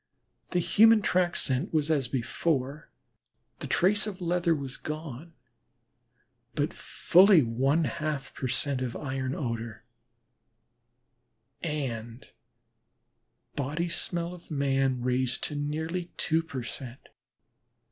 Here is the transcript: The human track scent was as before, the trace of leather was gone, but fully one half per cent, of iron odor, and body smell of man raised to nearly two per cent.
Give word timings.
The 0.49 0.57
human 0.57 1.03
track 1.03 1.35
scent 1.35 1.71
was 1.71 1.91
as 1.91 2.07
before, 2.07 2.89
the 3.59 3.67
trace 3.67 4.07
of 4.07 4.19
leather 4.19 4.55
was 4.55 4.75
gone, 4.75 5.33
but 6.55 6.73
fully 6.73 7.43
one 7.43 7.83
half 7.83 8.33
per 8.33 8.47
cent, 8.47 8.81
of 8.81 8.95
iron 8.95 9.35
odor, 9.35 9.85
and 11.61 12.25
body 13.55 13.89
smell 13.89 14.33
of 14.33 14.49
man 14.49 15.03
raised 15.03 15.43
to 15.43 15.55
nearly 15.55 16.11
two 16.17 16.41
per 16.41 16.63
cent. 16.63 17.09